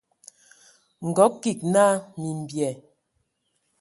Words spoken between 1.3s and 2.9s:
kig naa: "Mimbyɛ".